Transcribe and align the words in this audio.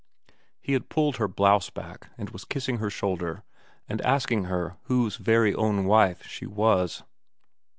He 0.59 0.73
had 0.73 0.89
pulled 0.89 1.17
her 1.17 1.27
blouse 1.27 1.69
back, 1.69 2.09
and 2.17 2.31
was 2.31 2.43
kissing 2.43 2.77
her 2.79 2.89
shoulder 2.89 3.43
and 3.87 4.01
asking 4.01 4.45
her 4.45 4.77
whose 4.85 5.17
very 5.17 5.53
own 5.53 5.85
wife 5.85 6.23
she 6.25 6.47
was. 6.47 7.03